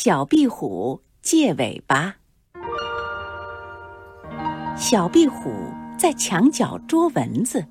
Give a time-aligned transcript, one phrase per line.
[0.00, 2.14] 小壁虎借尾巴。
[4.76, 5.52] 小壁虎
[5.98, 7.66] 在墙角捉蚊子，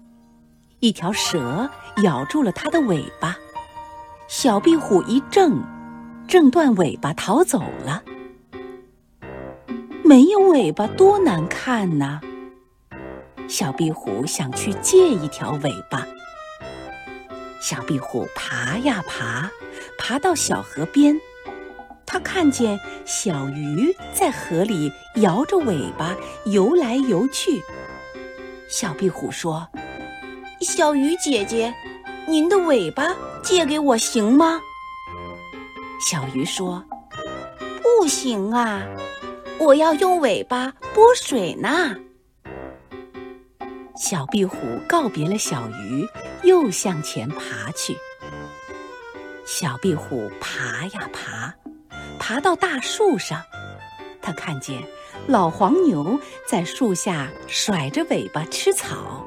[0.82, 1.70] 一条蛇
[2.04, 3.38] 咬住了它的尾巴。
[4.28, 5.64] 小壁虎一挣，
[6.28, 8.04] 挣断尾巴逃走了。
[10.04, 12.20] 没有尾巴多难看呐！
[13.48, 16.06] 小壁虎想去借一条尾巴。
[17.62, 19.50] 小壁虎爬呀爬，
[19.98, 21.18] 爬到小河边。
[22.08, 27.62] 他看见小鱼在河里摇着尾巴游来游去。
[28.70, 29.68] 小壁虎说
[30.62, 31.74] ：“小鱼姐姐，
[32.26, 33.14] 您的尾巴
[33.44, 34.60] 借给我行吗？”
[36.00, 36.84] 小鱼说
[37.84, 38.82] ：“不行啊，
[39.60, 41.96] 我要用尾巴拨水呢。”
[44.00, 46.08] 小壁虎告别了小鱼，
[46.44, 47.98] 又向前爬去。
[49.46, 51.54] 小壁虎爬呀爬。
[52.28, 53.42] 爬到大树上，
[54.22, 54.84] 他看见
[55.28, 59.26] 老黄牛在树下甩着尾巴吃草。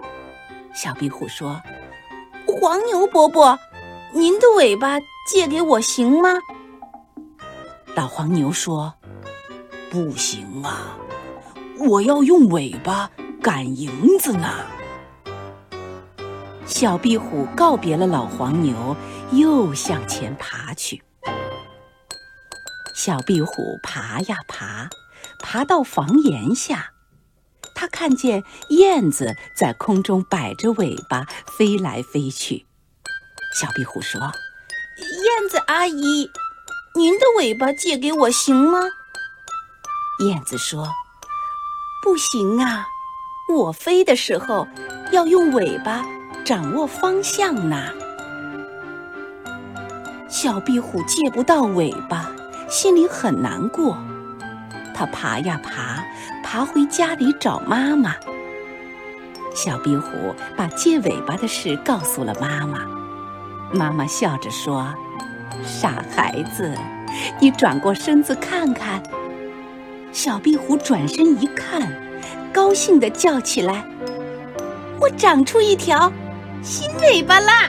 [0.74, 1.58] 小壁虎说
[2.46, 3.58] ：“黄牛伯伯，
[4.12, 6.28] 您的尾巴借给我行吗？”
[7.96, 8.92] 老黄牛说
[9.90, 10.94] ：“不行啊，
[11.78, 13.10] 我要用尾巴
[13.40, 14.56] 赶蝇子呢。”
[16.68, 18.94] 小壁虎告别了老黄牛，
[19.32, 21.02] 又向前爬去。
[23.02, 24.90] 小壁虎爬呀爬，
[25.38, 26.90] 爬到房檐下，
[27.74, 32.66] 它看见燕子在空中摆着尾巴飞来飞去。
[33.58, 34.20] 小壁虎说
[35.00, 36.30] ：“燕子阿姨，
[36.94, 38.80] 您的尾巴借给我行吗？”
[40.28, 40.86] 燕子说
[42.04, 42.84] ：“不行啊，
[43.50, 44.68] 我飞的时候
[45.10, 46.04] 要用尾巴
[46.44, 47.94] 掌握方向呢。”
[50.28, 52.30] 小壁虎借不到尾巴。
[52.70, 53.98] 心里很难过，
[54.94, 56.04] 他爬呀爬，
[56.44, 58.14] 爬回家里找妈妈。
[59.52, 62.78] 小壁虎把借尾巴的事告诉了妈妈，
[63.72, 64.86] 妈妈笑着说
[65.66, 66.72] ：“傻孩子，
[67.40, 69.02] 你转过身子看看。”
[70.12, 71.92] 小壁虎转身一看，
[72.52, 73.84] 高兴地叫起来
[75.00, 76.12] ：“我长出一条
[76.62, 77.68] 新尾巴啦！”